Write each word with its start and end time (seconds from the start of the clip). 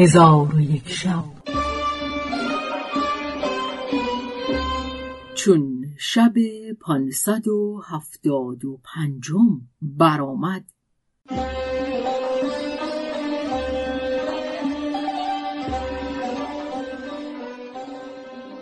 هزار 0.00 0.54
و 0.54 0.60
یک 0.60 0.88
شب. 0.88 1.24
چون 5.34 5.84
شب 5.98 6.32
پانصد 6.80 7.48
و 7.48 7.82
هفتاد 7.86 8.64
و 8.64 8.80
پنجم 8.84 9.60
برآمد. 9.82 10.64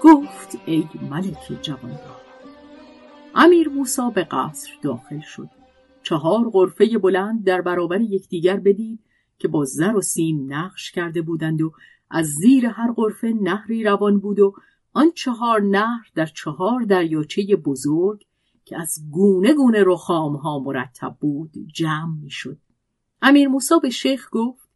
گفت 0.02 0.58
ای 0.66 0.84
ملک 1.10 1.62
جوانبخت 1.62 2.26
امیر 3.34 3.68
موسی 3.68 4.10
به 4.14 4.24
قصر 4.24 4.70
داخل 4.82 5.20
شد. 5.20 5.48
چهار 6.02 6.50
غرفه 6.52 6.98
بلند 6.98 7.44
در 7.44 7.60
برابر 7.60 8.00
یکدیگر 8.00 8.56
بدید 8.56 9.00
که 9.38 9.48
با 9.48 9.64
زر 9.64 9.96
و 9.96 10.00
سیم 10.00 10.52
نقش 10.52 10.92
کرده 10.92 11.22
بودند 11.22 11.62
و 11.62 11.72
از 12.10 12.26
زیر 12.26 12.66
هر 12.66 12.92
غرفه 12.92 13.32
نهری 13.42 13.84
روان 13.84 14.18
بود 14.18 14.40
و 14.40 14.54
آن 14.92 15.12
چهار 15.14 15.60
نهر 15.60 16.10
در 16.14 16.26
چهار 16.26 16.82
دریاچه 16.82 17.56
بزرگ 17.56 18.24
که 18.64 18.80
از 18.80 19.10
گونه 19.10 19.54
گونه 19.54 19.84
رخام 19.86 20.36
ها 20.36 20.58
مرتب 20.58 21.16
بود 21.20 21.52
جمع 21.74 22.16
می 22.22 22.30
شد. 22.30 22.58
امیر 23.22 23.48
موسا 23.48 23.78
به 23.78 23.90
شیخ 23.90 24.28
گفت 24.32 24.68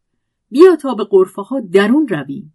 بیا 0.49 0.75
تا 0.75 0.95
به 0.95 1.03
غرفه 1.03 1.41
ها 1.41 1.59
درون 1.59 2.07
رویم. 2.07 2.53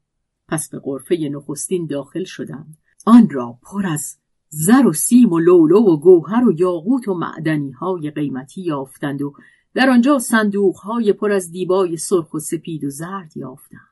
پس 0.48 0.68
به 0.70 0.78
غرفه 0.78 1.16
نخستین 1.32 1.86
داخل 1.86 2.24
شدند. 2.24 2.78
آن 3.06 3.30
را 3.30 3.58
پر 3.62 3.86
از 3.86 4.18
زر 4.48 4.86
و 4.86 4.92
سیم 4.92 5.32
و 5.32 5.38
لولو 5.38 5.78
و 5.78 5.96
گوهر 5.96 6.48
و 6.48 6.52
یاقوت 6.52 7.08
و 7.08 7.14
معدنی 7.14 7.70
های 7.70 8.10
قیمتی 8.10 8.62
یافتند 8.62 9.22
و 9.22 9.34
در 9.76 9.90
آنجا 9.90 10.18
صندوق 10.18 10.76
های 10.76 11.12
پر 11.12 11.32
از 11.32 11.50
دیبای 11.50 11.96
سرخ 11.96 12.34
و 12.34 12.38
سپید 12.38 12.84
و 12.84 12.90
زرد 12.90 13.36
یافتند. 13.36 13.88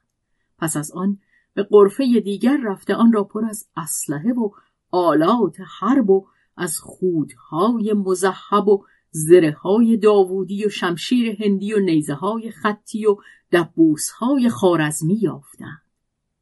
پس 0.58 0.76
از 0.76 0.92
آن 0.92 1.18
به 1.54 1.62
قرفه 1.62 2.20
دیگر 2.24 2.60
رفته 2.64 2.94
آن 2.94 3.12
را 3.12 3.24
پر 3.24 3.44
از 3.44 3.66
اسلحه 3.76 4.32
و 4.32 4.50
آلات 4.90 5.56
حرب 5.80 6.10
و 6.10 6.26
از 6.56 6.78
خودهای 6.78 7.92
مذهب 7.92 8.68
و 8.68 8.84
زره 9.10 9.52
های 9.52 9.96
داوودی 9.96 10.64
و 10.64 10.68
شمشیر 10.68 11.42
هندی 11.42 11.72
و 11.74 11.78
نیزه 11.78 12.14
های 12.14 12.50
خطی 12.50 13.06
و 13.06 13.16
دبوس 13.52 14.10
های 14.10 14.48
خارزمی 14.48 15.14
یافتند. 15.14 15.82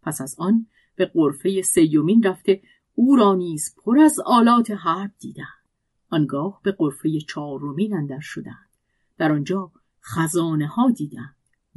پس 0.02 0.20
از 0.20 0.36
آن 0.38 0.66
به 0.96 1.06
قرفه 1.06 1.62
سیومین 1.62 2.22
رفته 2.22 2.62
او 2.94 3.16
را 3.16 3.34
نیز 3.34 3.74
پر 3.84 3.98
از 3.98 4.20
آلات 4.26 4.70
حرب 4.70 5.10
دیدند. 5.18 5.62
آنگاه 6.10 6.60
به 6.62 6.72
قرفه 6.72 7.20
چهارمین 7.28 7.94
اندر 7.94 8.20
شدند. 8.20 8.71
در 9.22 9.32
آنجا 9.32 9.72
خزانه 10.04 10.66
ها 10.66 10.90
دیدند. 10.90 11.36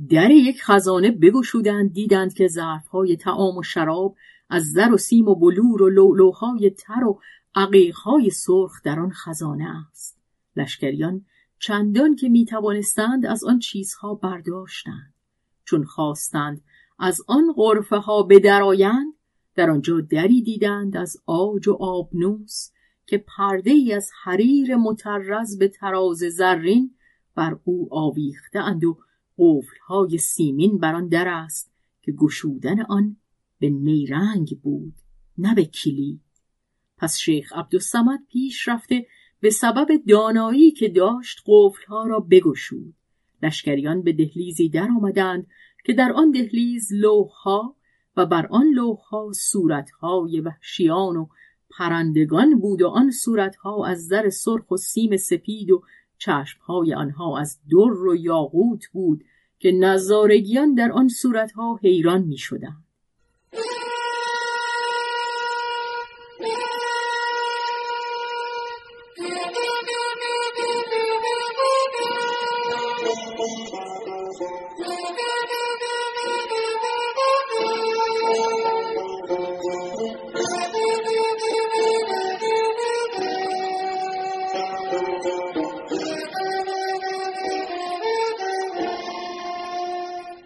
در 0.09 0.31
یک 0.31 0.63
خزانه 0.63 1.11
بگشودند 1.11 1.93
دیدند 1.93 2.33
که 2.33 2.47
ظرفهای 2.47 3.17
تعام 3.17 3.57
و 3.57 3.63
شراب 3.63 4.15
از 4.49 4.63
زر 4.63 4.91
و 4.93 4.97
سیم 4.97 5.27
و 5.27 5.35
بلور 5.35 5.81
و 5.81 5.89
لولوهای 5.89 6.69
تر 6.69 7.03
و 7.03 7.21
عقیقهای 7.55 8.29
سرخ 8.29 8.81
در 8.83 8.99
آن 8.99 9.11
خزانه 9.11 9.87
است 9.89 10.17
لشکریان 10.55 11.25
چندان 11.59 12.15
که 12.15 12.29
می 12.29 12.45
توانستند 12.45 13.25
از 13.25 13.43
آن 13.43 13.59
چیزها 13.59 14.13
برداشتند 14.13 15.13
چون 15.65 15.83
خواستند 15.83 16.61
از 16.99 17.21
آن 17.27 17.53
غرفه 17.55 17.97
ها 17.97 18.23
بدرآیند 18.23 19.13
در 19.55 19.69
آنجا 19.69 20.01
دری 20.01 20.41
دیدند 20.41 20.97
از 20.97 21.17
آج 21.25 21.67
و 21.67 21.73
آبنوس 21.79 22.69
که 23.05 23.17
پرده 23.17 23.71
ای 23.71 23.93
از 23.93 24.11
حریر 24.23 24.75
مترز 24.75 25.57
به 25.57 25.67
تراز 25.67 26.17
زرین 26.17 26.94
بر 27.35 27.59
او 27.63 27.87
آویخته 27.91 28.59
اند 28.59 28.83
و 28.83 28.97
های 29.87 30.17
سیمین 30.17 30.77
بر 30.77 30.95
آن 30.95 31.07
در 31.07 31.27
است 31.27 31.71
که 32.01 32.11
گشودن 32.11 32.81
آن 32.81 33.17
به 33.59 33.69
نیرنگ 33.69 34.59
بود 34.63 34.93
نه 35.37 35.55
به 35.55 35.65
کلید 35.65 36.21
پس 36.97 37.17
شیخ 37.17 37.53
عبدالسمد 37.53 38.19
پیش 38.27 38.67
رفته 38.67 39.05
به 39.39 39.49
سبب 39.49 39.87
دانایی 40.07 40.71
که 40.71 40.89
داشت 40.89 41.43
قفلها 41.47 42.03
را 42.03 42.19
بگشود. 42.19 42.93
لشکریان 43.43 44.01
به 44.01 44.13
دهلیزی 44.13 44.69
در 44.69 44.87
آمدند 44.97 45.47
که 45.85 45.93
در 45.93 46.11
آن 46.11 46.31
دهلیز 46.31 46.93
لوحها 46.93 47.75
و 48.17 48.25
بر 48.25 48.47
آن 48.47 48.65
لوحها 48.73 49.31
صورتهای 49.33 50.39
وحشیان 50.39 51.15
و 51.15 51.27
پرندگان 51.77 52.59
بود 52.59 52.81
و 52.81 52.87
آن 52.87 53.11
صورتها 53.11 53.85
از 53.85 54.07
زر 54.07 54.29
سرخ 54.29 54.71
و 54.71 54.77
سیم 54.77 55.17
سپید 55.17 55.71
و 55.71 55.83
چشمهای 56.17 56.93
آنها 56.93 57.39
از 57.39 57.59
در 57.69 58.07
و 58.07 58.15
یاقوت 58.15 58.87
بود 58.87 59.23
که 59.59 59.71
نظارگیان 59.71 60.73
در 60.73 60.91
آن 60.91 61.07
صورتها 61.07 61.79
حیران 61.83 62.21
می 62.21 62.37
شدن. 62.37 62.84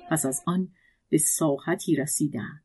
پس 0.10 0.26
از 0.26 0.44
آن 0.46 0.68
به 1.10 1.18
ساحتی 1.18 1.96
رسیدند. 1.96 2.64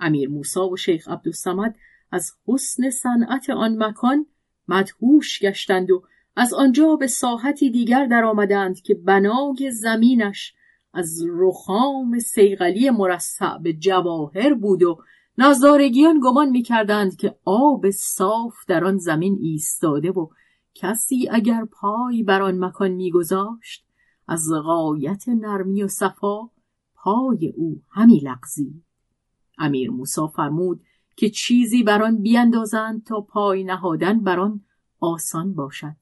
امیر 0.00 0.28
موسا 0.28 0.68
و 0.68 0.76
شیخ 0.76 1.08
عبدالسمد 1.08 1.74
از 2.12 2.32
حسن 2.46 2.90
صنعت 2.90 3.50
آن 3.50 3.82
مکان 3.82 4.26
مدهوش 4.68 5.42
گشتند 5.42 5.90
و 5.90 6.02
از 6.36 6.54
آنجا 6.54 6.96
به 6.96 7.06
ساحتی 7.06 7.70
دیگر 7.70 8.06
درآمدند 8.06 8.80
که 8.80 8.94
بنای 8.94 9.70
زمینش 9.72 10.54
از 10.94 11.22
رخام 11.32 12.18
سیغلی 12.18 12.90
مرصع 12.90 13.58
به 13.58 13.72
جواهر 13.72 14.54
بود 14.54 14.82
و 14.82 14.98
نظارگیان 15.38 16.20
گمان 16.24 16.48
می‌کردند 16.48 17.16
که 17.16 17.34
آب 17.44 17.90
صاف 17.90 18.54
در 18.68 18.84
آن 18.84 18.98
زمین 18.98 19.38
ایستاده 19.42 20.10
و 20.10 20.28
کسی 20.74 21.28
اگر 21.30 21.64
پای 21.64 22.22
بر 22.22 22.42
آن 22.42 22.64
مکان 22.64 22.90
میگذاشت 22.90 23.86
از 24.28 24.48
غایت 24.64 25.28
نرمی 25.28 25.82
و 25.82 25.88
صفا 25.88 26.50
پای 27.02 27.52
او 27.56 27.82
همی 27.90 28.18
لغزید 28.18 28.84
امیر 29.58 29.90
موسا 29.90 30.26
فرمود 30.26 30.80
که 31.16 31.30
چیزی 31.30 31.82
بر 31.82 32.02
آن 32.02 32.22
بیاندازند 32.22 33.04
تا 33.04 33.20
پای 33.20 33.64
نهادن 33.64 34.20
بر 34.20 34.40
آن 34.40 34.60
آسان 35.00 35.54
باشد. 35.54 35.96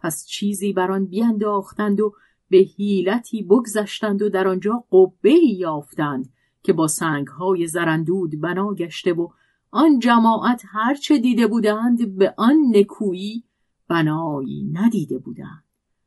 پس 0.00 0.26
چیزی 0.26 0.72
بر 0.72 0.90
آن 0.92 1.06
بیانداختند 1.06 2.00
و 2.00 2.14
به 2.50 2.58
حیلتی 2.58 3.42
بگذشتند 3.42 4.22
و 4.22 4.28
در 4.28 4.48
آنجا 4.48 4.84
قبه 4.92 5.34
یافتند 5.34 6.32
که 6.62 6.72
با 6.72 6.88
سنگهای 6.88 7.66
زرندود 7.66 8.40
بنا 8.40 8.74
گشته 8.74 9.12
و 9.12 9.28
آن 9.70 9.98
جماعت 9.98 10.62
هرچه 10.66 11.18
دیده 11.18 11.46
بودند 11.46 12.16
به 12.16 12.34
آن 12.36 12.56
نکویی 12.74 13.44
بنایی 13.88 14.70
ندیده 14.72 15.18
بودند 15.18 15.64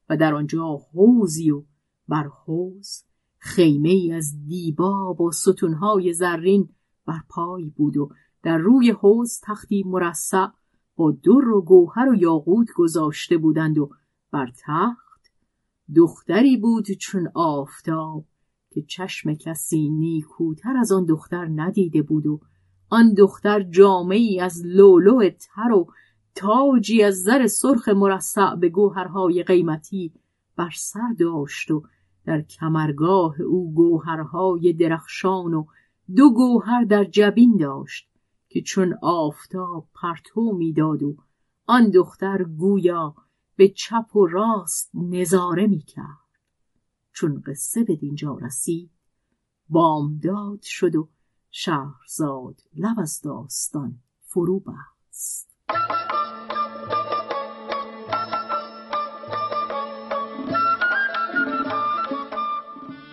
و 0.10 0.18
در 0.18 0.36
آنجا 0.36 0.80
حوزی 0.94 1.52
و 1.52 1.64
بر 2.08 2.28
حوز 2.46 3.04
خیمه 3.46 3.90
ای 3.90 4.12
از 4.12 4.46
دیباب 4.48 5.22
و 5.22 5.32
ستونهای 5.32 6.14
زرین 6.14 6.70
بر 7.06 7.20
پای 7.30 7.70
بود 7.70 7.98
و 7.98 8.10
در 8.44 8.58
روی 8.58 8.92
حوز 8.92 9.40
تختی 9.44 9.84
مرصع 9.88 10.48
با 10.96 11.12
در 11.12 11.48
و 11.50 11.62
گوهر 11.62 12.10
و 12.10 12.16
یاقوت 12.16 12.68
گذاشته 12.76 13.38
بودند 13.38 13.78
و 13.78 13.90
بر 14.32 14.52
تخت 14.66 15.32
دختری 15.96 16.58
بود 16.58 16.92
چون 16.92 17.32
آفتاب 17.36 18.26
که 18.72 18.82
چشم 18.82 19.34
کسی 19.34 19.90
نیکوتر 19.90 20.78
از 20.78 20.92
آن 20.92 21.06
دختر 21.06 21.50
ندیده 21.56 22.02
بود 22.02 22.28
و 22.28 22.40
آن 22.90 23.14
دختر 23.14 23.64
جامعی 23.64 24.40
از 24.40 24.62
لولو 24.66 25.30
تر 25.30 25.72
و 25.72 25.88
تاجی 26.36 27.04
از 27.04 27.16
زر 27.16 27.48
سرخ 27.48 27.90
مرصع 27.90 28.56
به 28.56 28.70
گوهرهای 28.70 29.44
قیمتی 29.44 30.14
بر 30.56 30.72
سر 30.76 31.14
داشت 31.20 31.72
و 31.72 31.84
در 32.26 32.42
کمرگاه 32.42 33.42
او 33.42 33.74
گوهرهای 33.74 34.74
درخشان 34.74 35.54
و 35.54 35.66
دو 36.16 36.34
گوهر 36.34 36.84
در 36.84 37.04
جبین 37.04 37.58
داشت 37.58 38.10
که 38.50 38.62
چون 38.62 38.98
آفتاب 39.02 39.88
پرتو 39.94 40.54
می‌داد 40.58 41.04
و 41.04 41.18
آن 41.68 41.90
دختر 41.90 42.44
گویا 42.44 43.16
به 43.56 43.68
چپ 43.68 44.16
و 44.16 44.26
راست 44.26 44.92
نظاره 44.94 45.68
می‌کرد. 45.68 46.26
چون 47.14 47.44
قصه 47.48 47.84
به 47.84 47.96
دینجا 47.96 48.38
رسید 48.42 48.92
بامداد 49.70 50.62
شد 50.62 50.96
و 50.96 51.10
شهرزاد 51.52 52.62
لب 52.76 53.00
از 53.00 53.22
داستان 53.22 54.00
فرو 54.22 54.60
بست. 54.60 55.56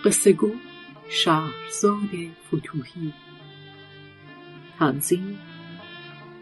قصه 0.05 0.33
گو 0.33 0.55
شهرزاد 1.09 2.11
فتوحی 2.47 3.13
تنظیم 4.79 5.39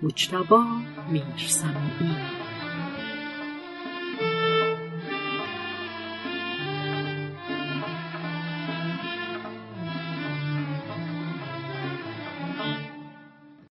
مجتبا 0.03 0.65
میرسمی 1.11 2.17